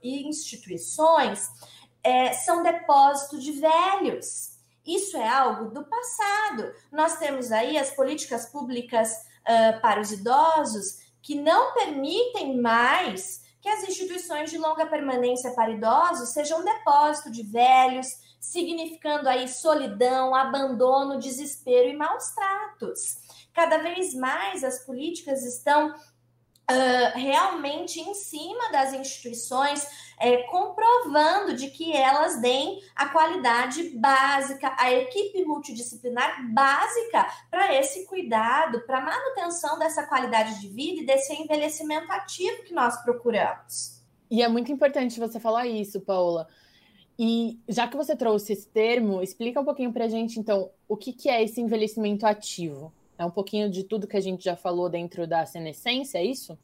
[0.04, 1.48] instituições
[2.04, 4.53] é, são depósito de velhos
[4.86, 6.72] isso é algo do passado.
[6.92, 13.68] Nós temos aí as políticas públicas uh, para os idosos que não permitem mais que
[13.68, 18.06] as instituições de longa permanência para idosos sejam depósito de velhos,
[18.38, 23.16] significando aí solidão, abandono, desespero e maus tratos.
[23.54, 25.94] Cada vez mais as políticas estão
[26.70, 29.86] uh, realmente em cima das instituições,
[30.18, 38.06] é, comprovando de que elas deem a qualidade básica, a equipe multidisciplinar básica para esse
[38.06, 44.02] cuidado, para manutenção dessa qualidade de vida e desse envelhecimento ativo que nós procuramos.
[44.30, 46.48] E é muito importante você falar isso, Paula.
[47.18, 50.96] E já que você trouxe esse termo, explica um pouquinho para a gente, então, o
[50.96, 52.92] que, que é esse envelhecimento ativo?
[53.18, 56.58] É um pouquinho de tudo que a gente já falou dentro da senescência, é isso?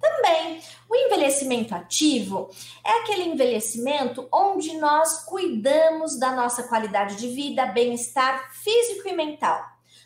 [0.00, 2.48] Também, o envelhecimento ativo
[2.84, 9.62] é aquele envelhecimento onde nós cuidamos da nossa qualidade de vida, bem-estar físico e mental.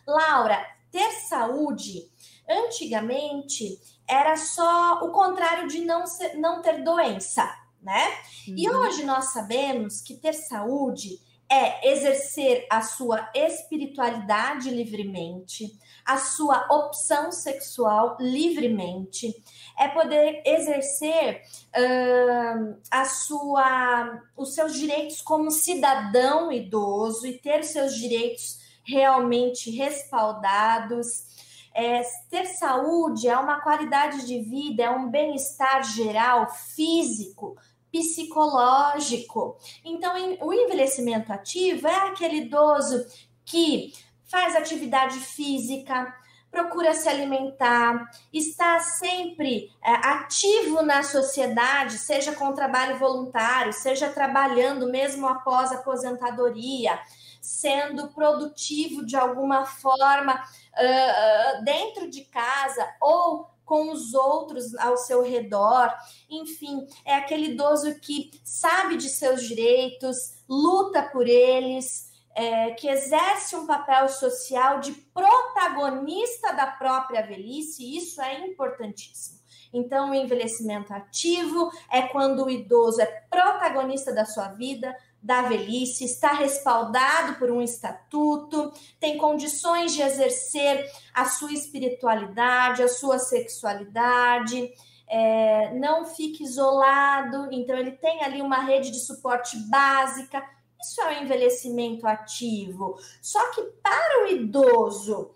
[0.07, 2.11] Laura, ter saúde,
[2.49, 7.49] antigamente, era só o contrário de não, ser, não ter doença,
[7.81, 8.05] né?
[8.49, 8.55] Uhum.
[8.57, 16.67] E hoje nós sabemos que ter saúde é exercer a sua espiritualidade livremente, a sua
[16.71, 19.35] opção sexual livremente,
[19.79, 21.43] é poder exercer
[21.77, 31.35] uh, a sua, os seus direitos como cidadão idoso e ter seus direitos realmente respaldados.
[31.77, 37.57] É, ter saúde é uma qualidade de vida, é um bem-estar geral, físico,
[37.95, 39.57] psicológico.
[39.85, 43.07] Então, o envelhecimento ativo é aquele idoso
[43.45, 43.93] que
[44.25, 46.13] faz atividade física,
[46.51, 54.91] procura se alimentar, está sempre é, ativo na sociedade, seja com trabalho voluntário, seja trabalhando
[54.91, 56.99] mesmo após a aposentadoria,
[57.41, 65.23] sendo produtivo de alguma forma uh, dentro de casa ou com os outros ao seu
[65.23, 65.93] redor.
[66.29, 73.55] Enfim, é aquele idoso que sabe de seus direitos, luta por eles, é, que exerce
[73.55, 79.39] um papel social de protagonista da própria velhice, e isso é importantíssimo.
[79.73, 84.95] Então, o envelhecimento ativo é quando o idoso é protagonista da sua vida,
[85.25, 88.71] da velhice, está respaldado por um estatuto,
[89.01, 94.71] tem condições de exercer a sua espiritualidade, a sua sexualidade,
[95.09, 100.45] é, não fique isolado, então ele tem ali uma rede de suporte básica.
[100.79, 102.99] Isso é o envelhecimento ativo.
[103.23, 105.35] Só que para o idoso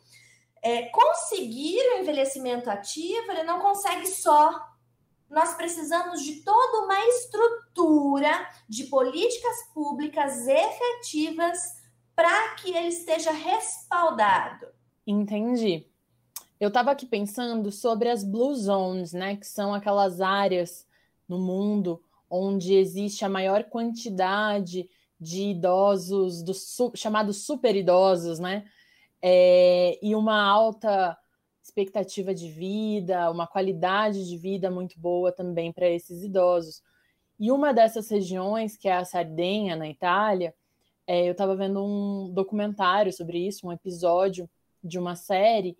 [0.62, 4.68] é, conseguir o envelhecimento ativo, ele não consegue só.
[5.30, 11.58] Nós precisamos de toda uma estrutura de políticas públicas efetivas
[12.16, 14.66] para que ele esteja respaldado.
[15.06, 15.86] Entendi.
[16.58, 20.86] Eu estava aqui pensando sobre as blue zones, né, que são aquelas áreas
[21.28, 24.88] no mundo onde existe a maior quantidade
[25.20, 28.66] de idosos, dos chamados super idosos, né,
[29.22, 31.16] é, e uma alta
[31.68, 36.82] expectativa de vida, uma qualidade de vida muito boa também para esses idosos.
[37.38, 40.54] E uma dessas regiões, que é a Sardenha, na Itália,
[41.06, 44.48] é, eu estava vendo um documentário sobre isso, um episódio
[44.82, 45.76] de uma série,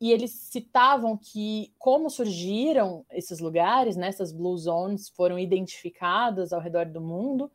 [0.00, 6.60] e eles citavam que como surgiram esses lugares, né, essas blue zones foram identificadas ao
[6.60, 7.50] redor do mundo,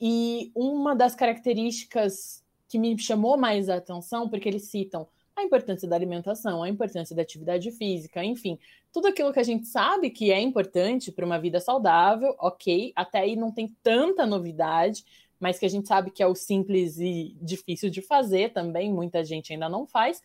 [0.00, 5.88] e uma das características que me chamou mais a atenção, porque eles citam a importância
[5.88, 8.58] da alimentação, a importância da atividade física, enfim,
[8.92, 13.20] tudo aquilo que a gente sabe que é importante para uma vida saudável, ok, até
[13.20, 15.04] aí não tem tanta novidade,
[15.40, 19.24] mas que a gente sabe que é o simples e difícil de fazer também, muita
[19.24, 20.22] gente ainda não faz.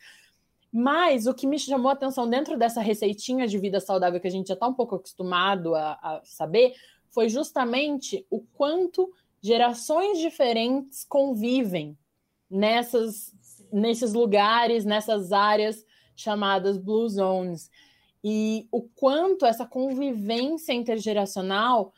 [0.72, 4.32] Mas o que me chamou a atenção dentro dessa receitinha de vida saudável que a
[4.32, 6.76] gente já está um pouco acostumado a, a saber
[7.10, 11.98] foi justamente o quanto gerações diferentes convivem
[12.50, 13.34] nessas,
[13.72, 17.70] nesses lugares, nessas áreas chamadas blue zones.
[18.24, 21.94] E o quanto essa convivência intergeracional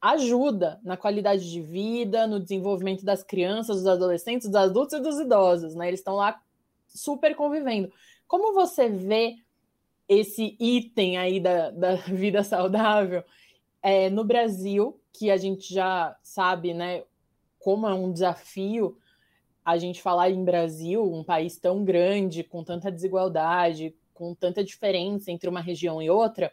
[0.00, 5.18] ajuda na qualidade de vida, no desenvolvimento das crianças, dos adolescentes, dos adultos e dos
[5.18, 5.88] idosos, né?
[5.88, 6.40] Eles estão lá
[6.86, 7.92] super convivendo.
[8.26, 9.36] Como você vê
[10.08, 13.24] esse item aí da, da vida saudável
[13.82, 17.02] é, no Brasil, que a gente já sabe, né,
[17.58, 18.96] como é um desafio
[19.66, 25.32] a gente falar em Brasil, um país tão grande, com tanta desigualdade, com tanta diferença
[25.32, 26.52] entre uma região e outra,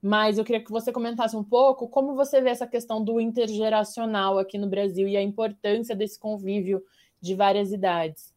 [0.00, 4.38] mas eu queria que você comentasse um pouco como você vê essa questão do intergeracional
[4.38, 6.82] aqui no Brasil e a importância desse convívio
[7.20, 8.32] de várias idades.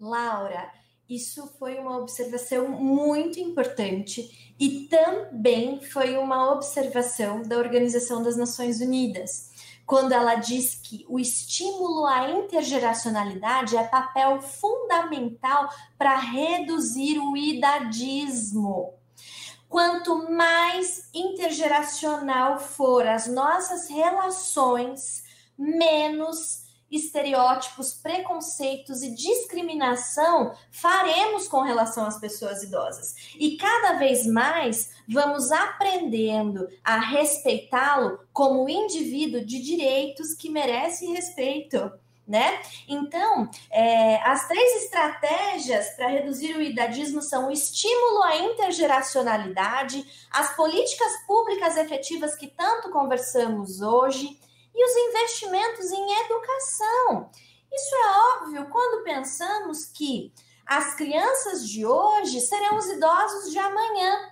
[0.00, 0.72] Laura,
[1.06, 8.80] isso foi uma observação muito importante e também foi uma observação da Organização das Nações
[8.80, 9.49] Unidas,
[9.90, 15.68] quando ela diz que o estímulo à intergeracionalidade é papel fundamental
[15.98, 18.94] para reduzir o idadismo.
[19.68, 25.24] Quanto mais intergeracional for as nossas relações,
[25.58, 26.59] menos
[26.90, 33.14] estereótipos, preconceitos e discriminação faremos com relação às pessoas idosas.
[33.38, 41.90] E cada vez mais vamos aprendendo a respeitá-lo como indivíduo de direitos que merece respeito
[42.30, 42.60] né?
[42.86, 50.54] Então, é, as três estratégias para reduzir o idadismo são o estímulo à intergeracionalidade, as
[50.54, 54.38] políticas públicas efetivas que tanto conversamos hoje
[54.74, 57.30] e os investimentos em educação.
[57.72, 60.32] Isso é óbvio quando pensamos que
[60.66, 64.30] as crianças de hoje serão os idosos de amanhã.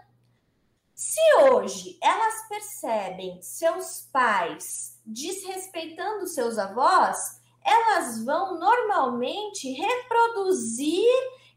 [0.95, 11.09] Se hoje elas percebem seus pais desrespeitando seus avós, elas vão normalmente reproduzir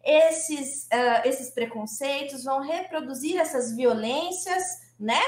[0.03, 4.63] esses, uh, esses preconceitos, vão reproduzir essas violências,
[4.99, 5.21] né?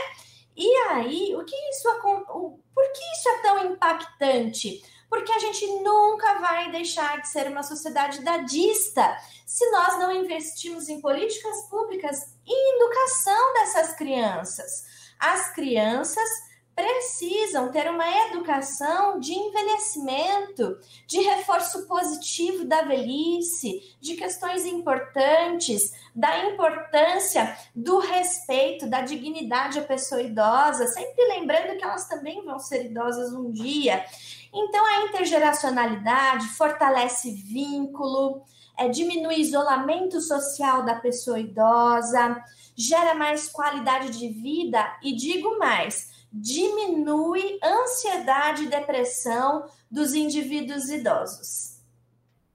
[0.56, 4.84] E aí, o que isso, o, por que isso é tão impactante?
[5.10, 10.89] Porque a gente nunca vai deixar de ser uma sociedade dadista se nós não investirmos
[10.89, 14.86] em políticas públicas e educação dessas crianças.
[15.20, 16.30] As crianças
[16.76, 26.49] precisam ter uma educação de envelhecimento, de reforço positivo da velhice, de questões importantes, da
[26.49, 32.86] importância do respeito, da dignidade à pessoa idosa, sempre lembrando que elas também vão ser
[32.86, 34.03] idosas um dia.
[34.51, 38.43] Então, a intergeracionalidade fortalece vínculo,
[38.78, 42.43] é, diminui isolamento social da pessoa idosa,
[42.76, 51.79] gera mais qualidade de vida e digo mais diminui ansiedade e depressão dos indivíduos idosos.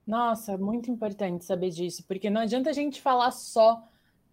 [0.04, 3.86] Nossa, muito importante saber disso, porque não adianta a gente falar só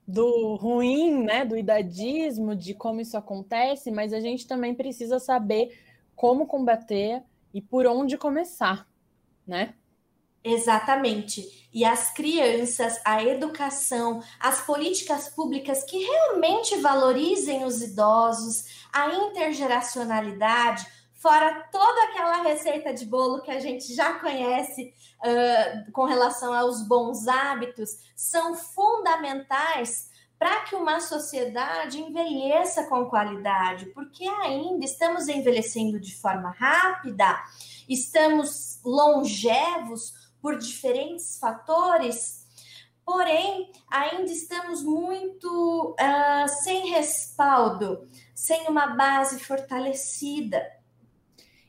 [0.07, 5.77] do ruim, né, do idadismo, de como isso acontece, mas a gente também precisa saber
[6.15, 7.23] como combater
[7.53, 8.87] e por onde começar,
[9.45, 9.75] né?
[10.45, 11.67] Exatamente.
[11.73, 20.85] E as crianças, a educação, as políticas públicas que realmente valorizem os idosos, a intergeracionalidade,
[21.15, 26.87] fora toda aquela receita de bolo que a gente já conhece uh, com relação aos
[26.87, 35.99] bons hábitos, são fundamentais para que uma sociedade envelheça com qualidade, porque ainda estamos envelhecendo
[35.99, 37.41] de forma rápida,
[37.89, 42.45] estamos longevos por diferentes fatores,
[43.03, 50.63] porém ainda estamos muito uh, sem respaldo, sem uma base fortalecida.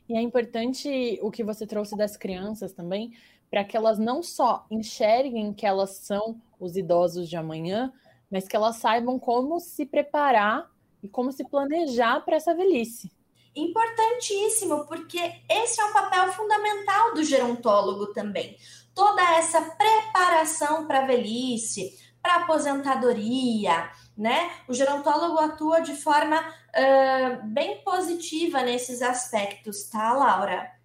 [0.07, 3.15] E é importante o que você trouxe das crianças também,
[3.51, 7.91] para que elas não só enxerguem que elas são os idosos de amanhã,
[8.31, 10.71] mas que elas saibam como se preparar
[11.03, 13.11] e como se planejar para essa velhice
[13.57, 18.57] importantíssimo, porque esse é um papel fundamental do gerontólogo também.
[18.95, 24.51] Toda essa preparação para a velhice, para aposentadoria, né?
[24.69, 30.76] O gerontólogo atua de forma uh, bem positiva nesses aspectos, tá, Laura?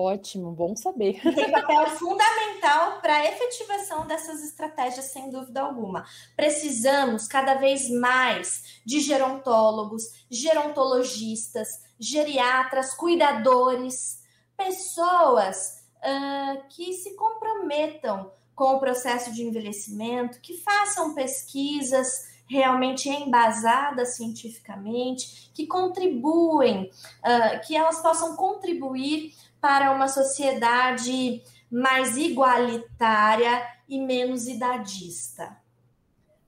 [0.00, 1.20] Ótimo, bom saber.
[1.34, 6.06] Tem papel fundamental para a efetivação dessas estratégias, sem dúvida alguma.
[6.36, 11.66] Precisamos cada vez mais de gerontólogos, gerontologistas,
[11.98, 14.22] geriatras, cuidadores,
[14.56, 24.16] pessoas uh, que se comprometam com o processo de envelhecimento, que façam pesquisas realmente embasadas
[24.16, 34.46] cientificamente, que contribuem, uh, que elas possam contribuir para uma sociedade mais igualitária e menos
[34.46, 35.56] idadista.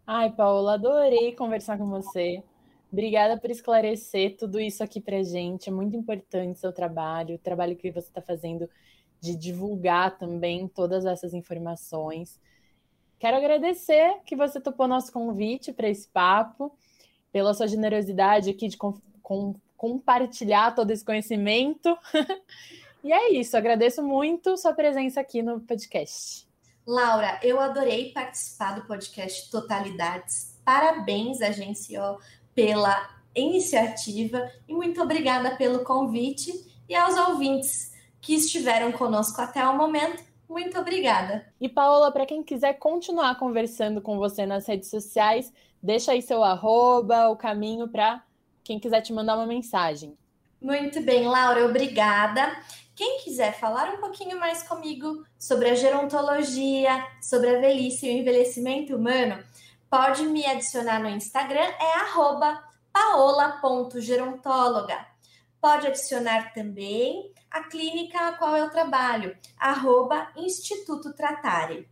[0.06, 2.42] Ai, Paula, adorei conversar com você.
[2.92, 5.68] Obrigada por esclarecer tudo isso aqui para gente.
[5.68, 8.68] É muito importante seu trabalho, o trabalho que você está fazendo
[9.20, 12.40] de divulgar também todas essas informações.
[13.18, 16.72] Quero agradecer que você topou nosso convite para esse papo,
[17.30, 21.96] pela sua generosidade aqui de com, com, compartilhar todo esse conhecimento.
[23.02, 26.46] E é isso, agradeço muito sua presença aqui no podcast.
[26.86, 30.60] Laura, eu adorei participar do podcast Totalidades.
[30.64, 32.00] Parabéns, agência,
[32.54, 36.52] pela iniciativa e muito obrigada pelo convite
[36.88, 40.22] e aos ouvintes que estiveram conosco até o momento.
[40.48, 41.46] Muito obrigada.
[41.60, 46.42] E Paola, para quem quiser continuar conversando com você nas redes sociais, deixa aí seu
[46.42, 48.22] arroba, o caminho para
[48.64, 50.18] quem quiser te mandar uma mensagem.
[50.60, 52.52] Muito bem, Laura, obrigada.
[53.00, 58.18] Quem quiser falar um pouquinho mais comigo sobre a gerontologia, sobre a velhice e o
[58.18, 59.42] envelhecimento humano,
[59.88, 61.94] pode me adicionar no Instagram, é
[62.92, 64.98] paola.gerontóloga.
[65.58, 71.88] Pode adicionar também a clínica a qual eu trabalho, arroba Instituto Tratare.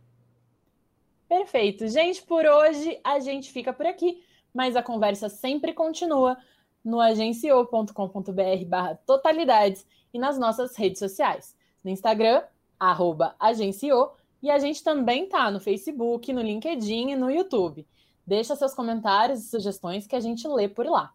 [1.27, 1.87] Perfeito.
[1.87, 6.37] Gente, por hoje a gente fica por aqui, mas a conversa sempre continua
[6.85, 11.55] no agencio.com.br barra totalidades e nas nossas redes sociais.
[11.83, 12.43] No Instagram,
[12.79, 17.85] arroba agenciou, e a gente também tá no Facebook, no LinkedIn e no YouTube.
[18.25, 21.13] Deixa seus comentários e sugestões que a gente lê por lá.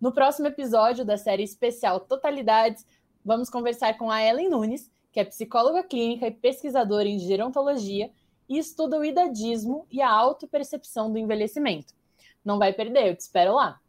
[0.00, 2.86] No próximo episódio da série especial Totalidades,
[3.24, 8.10] vamos conversar com a Ellen Nunes, que é psicóloga clínica e pesquisadora em gerontologia
[8.48, 11.94] e estuda o idadismo e a autopercepção do envelhecimento.
[12.44, 13.80] Não vai perder, eu te espero lá.